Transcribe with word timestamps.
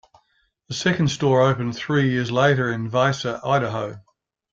The 0.67 0.73
second 0.73 1.09
store 1.09 1.43
opened 1.43 1.75
three 1.75 2.09
years 2.09 2.31
later 2.31 2.71
in 2.73 2.89
Weiser, 2.89 3.39
Idaho. 3.45 4.01